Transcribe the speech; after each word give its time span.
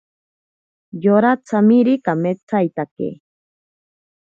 Yora 1.03 1.31
tsamiri 1.45 1.93
kametsaitake. 2.05 3.09